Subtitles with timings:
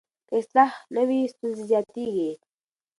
[0.27, 2.31] که اصلاح نه وي، ستونزې زیاتېږي.